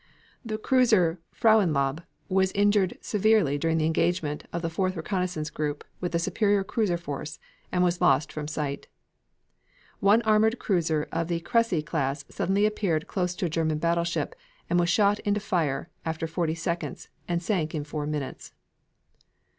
[0.43, 6.15] The cruiser Frauenlob was injured severely during the engagement of the fourth reconnoissance group with
[6.15, 7.37] a superior cruiser force,
[7.71, 8.87] and was lost from sight.
[9.99, 14.33] One armored cruiser of the Cressy class suddenly appeared close to a German battleship
[14.71, 18.53] and was shot into fire after forty seconds, and sank in four minutes.